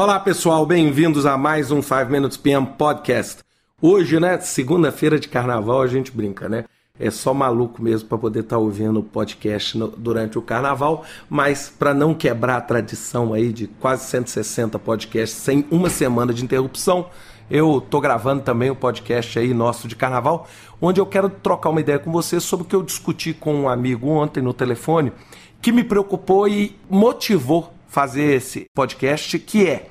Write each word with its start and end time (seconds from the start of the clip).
Olá 0.00 0.18
pessoal, 0.18 0.64
bem-vindos 0.64 1.26
a 1.26 1.36
mais 1.36 1.70
um 1.70 1.82
5 1.82 2.06
Minutes 2.10 2.38
PM 2.38 2.64
Podcast. 2.64 3.42
Hoje, 3.82 4.18
né, 4.18 4.40
segunda-feira 4.40 5.20
de 5.20 5.28
carnaval, 5.28 5.82
a 5.82 5.86
gente 5.86 6.10
brinca, 6.10 6.48
né? 6.48 6.64
É 6.98 7.10
só 7.10 7.34
maluco 7.34 7.82
mesmo 7.82 8.08
para 8.08 8.16
poder 8.16 8.40
estar 8.40 8.56
tá 8.56 8.58
ouvindo 8.58 9.00
o 9.00 9.02
podcast 9.02 9.76
no, 9.76 9.88
durante 9.88 10.38
o 10.38 10.42
carnaval, 10.42 11.04
mas 11.28 11.68
para 11.68 11.92
não 11.92 12.14
quebrar 12.14 12.56
a 12.56 12.60
tradição 12.62 13.34
aí 13.34 13.52
de 13.52 13.66
quase 13.66 14.06
160 14.06 14.78
podcasts 14.78 15.38
sem 15.38 15.66
uma 15.70 15.90
semana 15.90 16.32
de 16.32 16.42
interrupção, 16.42 17.10
eu 17.50 17.78
tô 17.78 18.00
gravando 18.00 18.40
também 18.40 18.70
o 18.70 18.72
um 18.72 18.76
podcast 18.76 19.38
aí 19.38 19.52
nosso 19.52 19.86
de 19.86 19.96
carnaval, 19.96 20.48
onde 20.80 20.98
eu 20.98 21.04
quero 21.04 21.28
trocar 21.28 21.68
uma 21.68 21.80
ideia 21.80 21.98
com 21.98 22.10
você 22.10 22.40
sobre 22.40 22.64
o 22.64 22.66
que 22.66 22.74
eu 22.74 22.82
discuti 22.82 23.34
com 23.34 23.54
um 23.54 23.68
amigo 23.68 24.08
ontem 24.08 24.42
no 24.42 24.54
telefone, 24.54 25.12
que 25.60 25.70
me 25.70 25.84
preocupou 25.84 26.48
e 26.48 26.74
motivou 26.88 27.74
fazer 27.90 28.36
esse 28.36 28.66
podcast, 28.72 29.36
que 29.40 29.66
é 29.66 29.90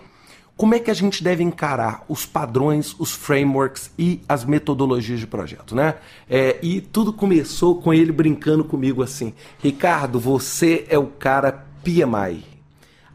como 0.55 0.73
é 0.73 0.79
que 0.79 0.89
a 0.89 0.93
gente 0.93 1.23
deve 1.23 1.43
encarar 1.43 2.03
os 2.09 2.25
padrões, 2.25 2.95
os 2.97 3.11
frameworks 3.11 3.91
e 3.97 4.21
as 4.27 4.43
metodologias 4.43 5.19
de 5.19 5.27
projeto, 5.27 5.75
né? 5.75 5.95
É, 6.29 6.57
e 6.61 6.81
tudo 6.81 7.13
começou 7.13 7.81
com 7.81 7.93
ele 7.93 8.11
brincando 8.11 8.63
comigo 8.63 9.03
assim: 9.03 9.33
Ricardo, 9.59 10.19
você 10.19 10.85
é 10.89 10.97
o 10.97 11.07
cara 11.07 11.65
PMI. 11.83 12.43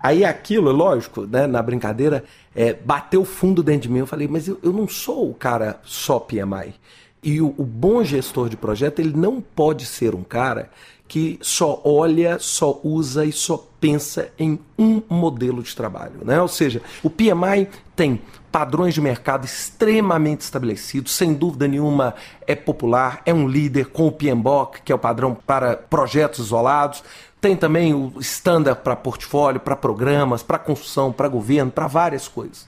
Aí 0.01 0.23
aquilo, 0.23 0.71
lógico, 0.71 1.23
né, 1.23 1.47
na 1.47 1.63
brincadeira, 1.63 2.25
é, 2.55 2.75
bateu 2.75 3.25
fundo 3.25 3.63
dentro 3.63 3.89
de 3.89 3.89
mim. 3.89 4.01
Eu 4.01 4.07
falei, 4.07 4.29
mas 4.29 4.47
eu, 4.47 4.59
eu 4.63 4.73
não 4.73 4.87
sou 4.87 5.31
o 5.31 5.35
cara 5.35 5.81
só 5.83 6.19
PMI. 6.19 6.75
E 7.23 7.41
o, 7.41 7.55
o 7.57 7.65
bom 7.65 8.05
gestor 8.05 8.51
de 8.51 8.57
projeto, 8.57 8.99
ele 8.99 9.17
não 9.17 9.41
pode 9.41 9.87
ser 9.87 10.15
um 10.15 10.23
cara 10.23 10.71
que 11.07 11.39
só 11.43 11.81
olha, 11.85 12.39
só 12.39 12.81
usa 12.83 13.25
e 13.25 13.33
só 13.33 13.63
pensa 13.79 14.31
em 14.39 14.59
um 14.79 15.03
modelo 15.09 15.63
de 15.63 15.75
trabalho. 15.77 16.21
Né? 16.25 16.41
Ou 16.41 16.49
seja, 16.49 16.83
o 17.03 17.11
PMI 17.11 17.69
tem 17.95 18.21
padrões 18.51 18.95
de 18.95 19.01
mercado 19.01 19.45
extremamente 19.45 20.43
estabelecidos, 20.43 21.13
sem 21.13 21.35
dúvida 21.35 21.69
nenhuma 21.69 22.15
é 22.47 22.55
popular, 22.55 23.21
é 23.27 23.35
um 23.35 23.49
líder 23.49 23.87
com 23.87 24.07
o 24.07 24.13
PMBOK, 24.13 24.83
que 24.83 24.93
é 24.93 24.95
o 24.95 24.99
padrão 24.99 25.35
para 25.35 25.77
projetos 25.77 26.47
isolados, 26.47 27.03
tem 27.41 27.57
também 27.57 27.93
o 27.93 28.13
standard 28.21 28.81
para 28.83 28.97
portfólio, 28.97 29.61
para 29.61 29.77
programas, 29.77 30.43
para 30.43 30.59
construção, 30.59 31.13
para 31.13 31.29
governo, 31.29 31.71
para 31.71 31.87
várias 31.87 32.27
coisas. 32.27 32.67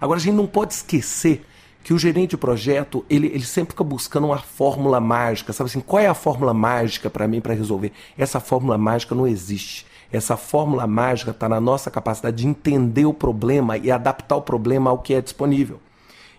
Agora 0.00 0.18
a 0.18 0.22
gente 0.22 0.34
não 0.34 0.46
pode 0.46 0.74
esquecer 0.74 1.44
que 1.86 1.94
o 1.94 1.98
gerente 2.00 2.30
de 2.30 2.36
projeto, 2.36 3.06
ele, 3.08 3.28
ele 3.28 3.44
sempre 3.44 3.70
fica 3.70 3.84
buscando 3.84 4.26
uma 4.26 4.38
fórmula 4.38 4.98
mágica, 4.98 5.52
sabe 5.52 5.70
assim, 5.70 5.78
qual 5.78 6.02
é 6.02 6.08
a 6.08 6.14
fórmula 6.14 6.52
mágica 6.52 7.08
para 7.08 7.28
mim 7.28 7.40
para 7.40 7.54
resolver? 7.54 7.92
Essa 8.18 8.40
fórmula 8.40 8.76
mágica 8.76 9.14
não 9.14 9.24
existe. 9.24 9.86
Essa 10.10 10.36
fórmula 10.36 10.84
mágica 10.84 11.30
está 11.30 11.48
na 11.48 11.60
nossa 11.60 11.88
capacidade 11.88 12.38
de 12.38 12.48
entender 12.48 13.06
o 13.06 13.14
problema 13.14 13.78
e 13.78 13.88
adaptar 13.88 14.34
o 14.34 14.42
problema 14.42 14.90
ao 14.90 14.98
que 14.98 15.14
é 15.14 15.20
disponível. 15.20 15.78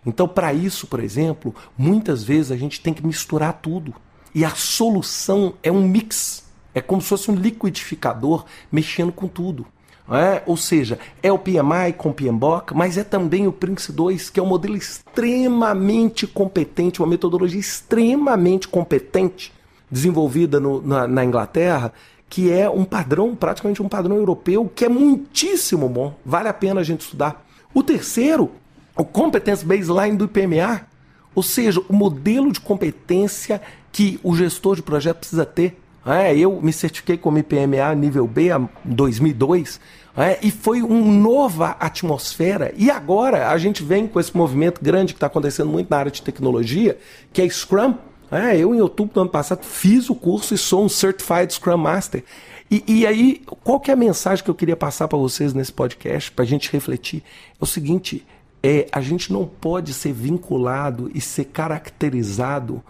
Então, 0.06 0.28
para 0.28 0.52
isso, 0.52 0.86
por 0.86 1.00
exemplo, 1.00 1.56
muitas 1.78 2.26
vezes 2.26 2.52
a 2.52 2.58
gente 2.58 2.82
tem 2.82 2.94
que 2.94 3.08
misturar 3.08 3.54
tudo. 3.54 3.94
E 4.36 4.44
a 4.44 4.50
solução 4.50 5.54
é 5.64 5.72
um 5.72 5.88
mix. 5.88 6.44
É 6.76 6.82
como 6.82 7.02
se 7.02 7.08
fosse 7.08 7.32
um 7.32 7.36
liquidificador 7.36 8.44
mexendo 8.70 9.14
com 9.14 9.30
tudo. 9.30 9.66
É? 10.10 10.42
Ou 10.46 10.56
seja, 10.56 10.98
é 11.22 11.32
o 11.32 11.38
PMI 11.38 11.92
com 11.98 12.14
PMBOK, 12.14 12.74
mas 12.74 12.98
é 12.98 13.04
também 13.04 13.46
o 13.46 13.52
Prince 13.52 13.92
2, 13.92 14.30
que 14.30 14.40
é 14.40 14.44
um 14.44 14.48
modelo 14.48 14.78
extremamente 14.78 16.26
competente, 16.26 17.02
uma 17.02 17.08
metodologia 17.08 17.60
extremamente 17.60 18.70
competente, 18.70 19.54
desenvolvida 19.92 20.62
no, 20.62 20.82
na, 20.82 21.08
na 21.08 21.26
Inglaterra, 21.26 21.92
que 22.30 22.50
é 22.52 22.70
um 22.70 22.86
padrão, 22.86 23.36
praticamente 23.36 23.82
um 23.82 23.90
padrão 23.90 24.16
europeu, 24.16 24.72
que 24.74 24.86
é 24.86 24.90
muitíssimo 24.90 25.90
bom. 25.90 26.14
Vale 26.26 26.48
a 26.48 26.54
pena 26.54 26.80
a 26.80 26.84
gente 26.84 27.02
estudar. 27.02 27.46
O 27.74 27.84
terceiro, 27.84 28.52
o 28.96 29.04
Competence 29.04 29.66
Baseline 29.66 30.16
do 30.16 30.26
IPMA, 30.26 30.88
ou 31.36 31.44
seja, 31.44 31.82
o 31.90 31.94
modelo 31.94 32.52
de 32.52 32.62
competência 32.62 33.62
que 33.92 34.22
o 34.24 34.34
gestor 34.34 34.78
de 34.78 34.82
projeto 34.82 35.18
precisa 35.18 35.46
ter 35.46 35.78
é, 36.08 36.34
eu 36.38 36.62
me 36.62 36.72
certifiquei 36.72 37.18
como 37.18 37.38
IPMA 37.38 37.94
nível 37.94 38.26
B 38.26 38.48
em 38.50 38.70
2002 38.86 39.78
é, 40.18 40.40
e 40.42 40.50
foi 40.50 40.82
uma 40.82 41.00
nova 41.00 41.78
atmosfera. 41.80 42.74
E 42.76 42.90
agora 42.90 43.52
a 43.52 43.58
gente 43.60 43.84
vem 43.84 44.08
com 44.08 44.20
esse 44.20 44.36
movimento 44.36 44.84
grande 44.84 45.14
que 45.14 45.18
está 45.18 45.28
acontecendo 45.28 45.70
muito 45.70 45.92
na 45.92 45.98
área 45.98 46.12
de 46.12 46.24
tecnologia, 46.24 46.98
que 47.32 47.40
é 47.40 47.48
Scrum. 47.48 47.94
É, 48.32 48.58
eu, 48.58 48.74
em 48.74 48.82
outubro 48.82 49.14
do 49.14 49.22
ano 49.22 49.30
passado, 49.30 49.64
fiz 49.64 50.10
o 50.10 50.16
curso 50.16 50.56
e 50.56 50.58
sou 50.58 50.84
um 50.84 50.90
Certified 50.90 51.54
Scrum 51.54 51.78
Master. 51.78 52.24
E, 52.70 52.84
e 52.88 53.06
aí, 53.06 53.44
qual 53.64 53.80
que 53.80 53.92
é 53.92 53.94
a 53.94 53.98
mensagem 53.98 54.44
que 54.44 54.50
eu 54.50 54.56
queria 54.56 54.76
passar 54.76 55.08
para 55.08 55.20
vocês 55.20 55.54
nesse 55.54 55.72
podcast, 55.72 56.32
para 56.32 56.44
a 56.44 56.48
gente 56.48 56.72
refletir? 56.72 57.24
É 57.52 57.64
o 57.64 57.68
seguinte: 57.68 58.26
é, 58.64 58.88
a 58.92 59.00
gente 59.02 59.32
não 59.32 59.46
pode 59.46 59.94
ser 59.94 60.14
vinculado 60.14 61.12
e 61.14 61.22
ser 61.22 61.46
caracterizado 61.46 62.84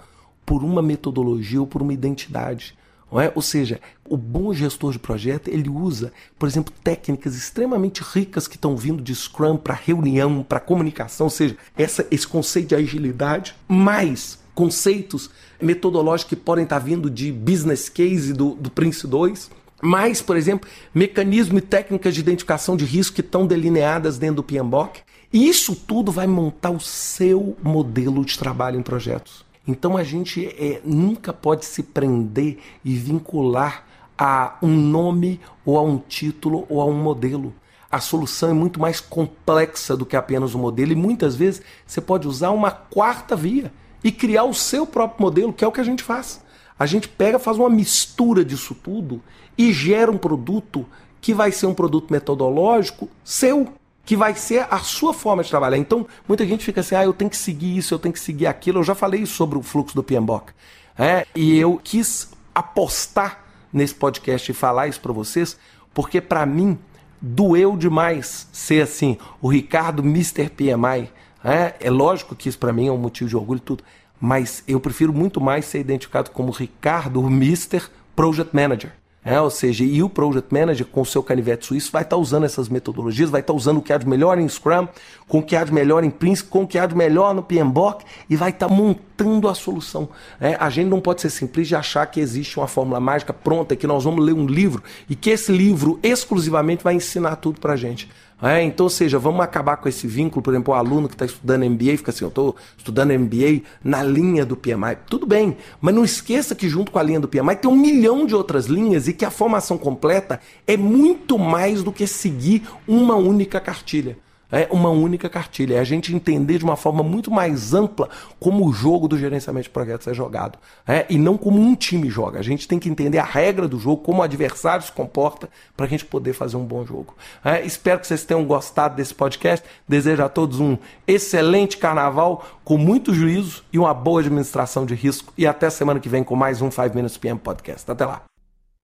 por 0.45 0.63
uma 0.63 0.81
metodologia 0.81 1.59
ou 1.59 1.67
por 1.67 1.81
uma 1.81 1.93
identidade. 1.93 2.73
É? 3.09 3.31
Ou 3.35 3.41
seja, 3.41 3.79
o 4.05 4.17
bom 4.17 4.53
gestor 4.53 4.91
de 4.91 4.99
projeto 4.99 5.47
ele 5.47 5.69
usa, 5.69 6.11
por 6.37 6.47
exemplo, 6.47 6.73
técnicas 6.83 7.35
extremamente 7.35 8.01
ricas 8.01 8.49
que 8.49 8.57
estão 8.57 8.75
vindo 8.75 9.01
de 9.01 9.15
Scrum 9.15 9.55
para 9.55 9.73
reunião, 9.73 10.43
para 10.43 10.59
comunicação, 10.59 11.27
ou 11.27 11.31
seja, 11.31 11.55
essa, 11.77 12.05
esse 12.11 12.27
conceito 12.27 12.69
de 12.69 12.75
agilidade, 12.75 13.55
mais 13.65 14.39
conceitos 14.53 15.29
metodológicos 15.61 16.29
que 16.29 16.35
podem 16.35 16.65
estar 16.65 16.79
vindo 16.79 17.09
de 17.09 17.31
business 17.31 17.87
case 17.87 18.33
do, 18.33 18.55
do 18.55 18.69
Prince 18.69 19.07
2, 19.07 19.51
mais, 19.81 20.21
por 20.21 20.35
exemplo, 20.35 20.69
mecanismos 20.93 21.59
e 21.59 21.65
técnicas 21.65 22.13
de 22.13 22.19
identificação 22.21 22.75
de 22.75 22.83
risco 22.83 23.15
que 23.15 23.21
estão 23.21 23.45
delineadas 23.45 24.17
dentro 24.17 24.37
do 24.37 24.43
PMBOK. 24.43 25.01
E 25.31 25.47
isso 25.47 25.75
tudo 25.75 26.11
vai 26.11 26.25
montar 26.25 26.71
o 26.71 26.79
seu 26.79 27.55
modelo 27.61 28.25
de 28.25 28.37
trabalho 28.37 28.79
em 28.79 28.83
projetos. 28.83 29.45
Então 29.67 29.97
a 29.97 30.03
gente 30.03 30.47
é, 30.47 30.81
nunca 30.83 31.33
pode 31.33 31.65
se 31.65 31.83
prender 31.83 32.59
e 32.85 32.95
vincular 32.95 33.85
a 34.17 34.57
um 34.61 34.75
nome 34.75 35.39
ou 35.65 35.77
a 35.77 35.81
um 35.81 35.97
título 35.97 36.65
ou 36.69 36.81
a 36.81 36.85
um 36.85 36.93
modelo. 36.93 37.53
A 37.91 37.99
solução 37.99 38.49
é 38.49 38.53
muito 38.53 38.79
mais 38.79 38.99
complexa 38.99 39.95
do 39.95 40.05
que 40.05 40.15
apenas 40.15 40.53
o 40.53 40.57
um 40.57 40.61
modelo 40.61 40.91
e 40.91 40.95
muitas 40.95 41.35
vezes 41.35 41.61
você 41.85 42.01
pode 42.01 42.27
usar 42.27 42.51
uma 42.51 42.71
quarta 42.71 43.35
via 43.35 43.71
e 44.03 44.11
criar 44.11 44.45
o 44.45 44.53
seu 44.53 44.85
próprio 44.85 45.25
modelo, 45.25 45.53
que 45.53 45.63
é 45.63 45.67
o 45.67 45.71
que 45.71 45.81
a 45.81 45.85
gente 45.85 46.03
faz. 46.03 46.41
A 46.79 46.85
gente 46.85 47.07
pega, 47.07 47.39
faz 47.39 47.57
uma 47.57 47.69
mistura 47.69 48.45
disso 48.45 48.75
tudo 48.75 49.21
e 49.57 49.73
gera 49.73 50.11
um 50.11 50.17
produto 50.17 50.85
que 51.19 51.33
vai 51.33 51.51
ser 51.51 51.65
um 51.65 51.73
produto 51.73 52.11
metodológico 52.11 53.09
seu 53.23 53.67
que 54.07 54.15
vai 54.15 54.33
ser 54.35 54.65
a 54.71 54.79
sua 54.79 55.13
forma 55.13 55.43
de 55.43 55.49
trabalhar. 55.49 55.77
Então, 55.77 56.07
muita 56.25 56.45
gente 56.45 56.63
fica 56.63 56.79
assim, 56.79 56.95
ah, 56.95 57.03
eu 57.03 57.11
tenho 57.11 57.29
que 57.29 57.35
seguir 57.35 57.77
isso, 57.77 57.93
eu 57.93 57.99
tenho 57.99 58.13
que 58.13 58.19
seguir 58.21 58.47
aquilo. 58.47 58.79
Eu 58.79 58.83
já 58.83 58.95
falei 58.95 59.25
sobre 59.25 59.57
o 59.57 59.61
fluxo 59.61 59.93
do 59.93 60.01
PMBOK. 60.01 60.53
É, 60.97 61.27
e 61.35 61.59
eu 61.59 61.77
quis 61.83 62.31
apostar 62.55 63.43
nesse 63.71 63.93
podcast 63.93 64.49
e 64.49 64.53
falar 64.53 64.87
isso 64.87 65.01
para 65.01 65.11
vocês, 65.11 65.57
porque 65.93 66.21
para 66.21 66.45
mim 66.45 66.79
doeu 67.21 67.75
demais 67.75 68.47
ser 68.53 68.83
assim, 68.83 69.17
o 69.41 69.49
Ricardo 69.49 70.01
Mr. 70.01 70.49
PMI. 70.51 71.11
É, 71.43 71.75
é 71.81 71.89
lógico 71.89 72.33
que 72.33 72.47
isso 72.47 72.57
para 72.57 72.71
mim 72.71 72.87
é 72.87 72.91
um 72.91 72.97
motivo 72.97 73.29
de 73.29 73.35
orgulho 73.35 73.57
e 73.57 73.61
tudo, 73.61 73.83
mas 74.21 74.63
eu 74.65 74.79
prefiro 74.79 75.11
muito 75.11 75.41
mais 75.41 75.65
ser 75.65 75.81
identificado 75.81 76.31
como 76.31 76.49
Ricardo 76.53 77.21
Mr. 77.27 77.83
Project 78.15 78.55
Manager. 78.55 78.93
É, 79.27 79.41
ou 79.41 79.49
seja, 79.49 79.83
e 79.83 80.01
o 80.01 80.07
Project 80.07 80.53
Manager 80.53 80.85
com 80.85 81.01
o 81.01 81.05
seu 81.05 81.21
canivete 81.21 81.65
suíço 81.65 81.91
vai 81.91 82.03
estar 82.03 82.15
tá 82.15 82.21
usando 82.21 82.45
essas 82.45 82.69
metodologias, 82.69 83.29
vai 83.29 83.41
estar 83.41 83.51
tá 83.51 83.57
usando 83.57 83.79
o 83.79 83.81
que 83.81 83.91
há 83.91 83.97
de 83.97 84.07
melhor 84.07 84.39
em 84.39 84.47
Scrum, 84.47 84.87
com 85.27 85.39
o 85.39 85.43
que 85.43 85.53
há 85.53 85.65
de 85.65 85.73
melhor 85.73 86.03
em 86.05 86.09
Prince, 86.09 86.43
com 86.43 86.63
o 86.63 86.67
que 86.67 86.79
há 86.79 86.85
de 86.85 86.95
melhor 86.95 87.35
no 87.35 87.43
PMBOK 87.43 88.05
e 88.29 88.37
vai 88.37 88.51
estar 88.51 88.69
tá 88.69 88.73
montando 88.73 89.06
a 89.49 89.55
solução. 89.55 90.09
É, 90.39 90.55
a 90.59 90.69
gente 90.69 90.87
não 90.87 91.01
pode 91.01 91.21
ser 91.21 91.29
simples 91.29 91.67
de 91.67 91.75
achar 91.75 92.05
que 92.05 92.19
existe 92.19 92.57
uma 92.57 92.67
fórmula 92.67 92.99
mágica 92.99 93.33
pronta, 93.33 93.75
que 93.75 93.87
nós 93.87 94.03
vamos 94.03 94.23
ler 94.23 94.33
um 94.33 94.45
livro 94.45 94.83
e 95.09 95.15
que 95.15 95.29
esse 95.29 95.51
livro 95.51 95.99
exclusivamente 96.03 96.83
vai 96.83 96.93
ensinar 96.93 97.37
tudo 97.37 97.59
para 97.59 97.73
a 97.73 97.75
gente. 97.75 98.09
É, 98.41 98.61
então, 98.61 98.85
ou 98.85 98.89
seja, 98.89 99.17
vamos 99.17 99.41
acabar 99.41 99.77
com 99.77 99.89
esse 99.89 100.05
vínculo, 100.05 100.43
por 100.43 100.53
exemplo, 100.53 100.71
o 100.71 100.77
aluno 100.77 101.07
que 101.07 101.15
está 101.15 101.25
estudando 101.25 101.67
MBA 101.67 101.97
fica 101.97 102.11
assim, 102.11 102.23
eu 102.23 102.29
estou 102.29 102.55
estudando 102.77 103.11
MBA 103.11 103.63
na 103.83 104.03
linha 104.03 104.45
do 104.45 104.55
PMI. 104.55 104.97
Tudo 105.09 105.25
bem, 105.25 105.57
mas 105.81 105.95
não 105.95 106.05
esqueça 106.05 106.53
que 106.53 106.69
junto 106.69 106.91
com 106.91 106.99
a 106.99 107.03
linha 107.03 107.19
do 107.19 107.27
PMI 107.27 107.55
tem 107.55 107.71
um 107.71 107.75
milhão 107.75 108.27
de 108.27 108.35
outras 108.35 108.67
linhas 108.67 109.07
e 109.07 109.13
que 109.13 109.25
a 109.25 109.31
formação 109.31 109.75
completa 109.75 110.39
é 110.67 110.77
muito 110.77 111.39
mais 111.39 111.81
do 111.81 111.91
que 111.91 112.05
seguir 112.05 112.61
uma 112.87 113.15
única 113.15 113.59
cartilha 113.59 114.17
é 114.51 114.67
uma 114.71 114.89
única 114.89 115.29
cartilha. 115.29 115.75
É 115.75 115.79
a 115.79 115.83
gente 115.83 116.13
entender 116.15 116.57
de 116.57 116.63
uma 116.63 116.75
forma 116.75 117.03
muito 117.03 117.29
mais 117.29 117.73
ampla 117.73 118.09
como 118.39 118.67
o 118.67 118.73
jogo 118.73 119.07
do 119.07 119.17
gerenciamento 119.17 119.65
de 119.65 119.69
projetos 119.69 120.07
é 120.07 120.13
jogado. 120.13 120.57
É, 120.87 121.05
e 121.09 121.17
não 121.17 121.37
como 121.37 121.59
um 121.59 121.75
time 121.75 122.09
joga. 122.09 122.39
A 122.39 122.43
gente 122.43 122.67
tem 122.67 122.79
que 122.79 122.89
entender 122.89 123.17
a 123.19 123.23
regra 123.23 123.67
do 123.67 123.79
jogo, 123.79 124.01
como 124.01 124.19
o 124.19 124.23
adversário 124.23 124.83
se 124.83 124.91
comporta, 124.91 125.49
para 125.75 125.85
a 125.85 125.89
gente 125.89 126.05
poder 126.05 126.33
fazer 126.33 126.57
um 126.57 126.65
bom 126.65 126.85
jogo. 126.85 127.15
É, 127.43 127.65
espero 127.65 127.99
que 127.99 128.07
vocês 128.07 128.23
tenham 128.23 128.43
gostado 128.45 128.95
desse 128.95 129.13
podcast. 129.13 129.67
Desejo 129.87 130.23
a 130.23 130.29
todos 130.29 130.59
um 130.59 130.77
excelente 131.07 131.77
carnaval, 131.77 132.45
com 132.63 132.77
muito 132.77 133.13
juízo 133.13 133.63
e 133.71 133.79
uma 133.79 133.93
boa 133.93 134.21
administração 134.21 134.85
de 134.85 134.95
risco. 134.95 135.33
E 135.37 135.45
até 135.45 135.69
semana 135.69 135.99
que 135.99 136.09
vem 136.09 136.23
com 136.23 136.35
mais 136.35 136.61
um 136.61 136.71
5 136.71 136.95
Minutes 136.95 137.17
PM 137.17 137.39
Podcast. 137.39 137.89
Até 137.89 138.05
lá. 138.05 138.36